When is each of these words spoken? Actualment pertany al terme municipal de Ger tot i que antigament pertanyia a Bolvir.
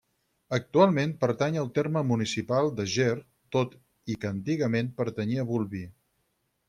Actualment 0.57 1.11
pertany 1.23 1.57
al 1.63 1.69
terme 1.75 2.03
municipal 2.13 2.71
de 2.79 2.87
Ger 2.95 3.13
tot 3.57 3.77
i 4.15 4.17
que 4.25 4.31
antigament 4.33 4.91
pertanyia 5.03 5.45
a 5.47 5.51
Bolvir. 5.53 5.85